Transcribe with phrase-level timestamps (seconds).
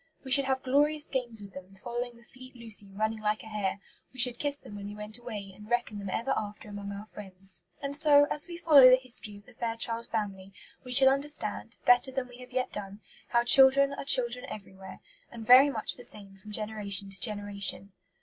[0.23, 3.79] We should have glorious games with them, following the fleet Lucy running like a hare;
[4.11, 7.05] we should kiss them when we went away, and reckon them ever after among our
[7.13, 7.61] friends.
[7.83, 10.53] And so, as we follow the History of the Fairchild Family
[10.83, 15.01] we shall understand, better than we have yet done, how children are children everywhere,
[15.31, 17.91] and very much the same from generation to generation.